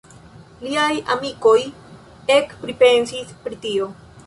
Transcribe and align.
Liaj 0.67 0.93
amikoj 1.17 1.53
ekpripensis 2.39 3.39
pri 3.45 3.63
tio. 3.67 3.95